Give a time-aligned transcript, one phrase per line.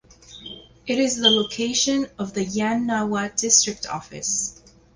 [0.87, 4.59] It is the location of the Yan Nawa District Office.